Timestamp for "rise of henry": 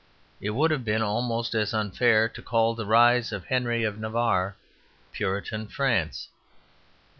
2.87-3.83